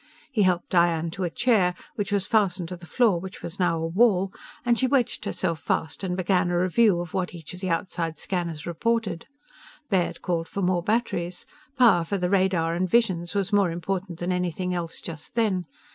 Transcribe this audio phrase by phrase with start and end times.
[0.31, 3.77] He helped Diane to a chair which was fastened to the floor which was now
[3.77, 4.33] a wall
[4.65, 8.17] and she wedged herself fast and began a review of what each of the outside
[8.17, 9.27] scanners reported.
[9.91, 11.45] Baird called for more batteries.
[11.77, 15.67] Power for the radar and visions was more important than anything else, just then.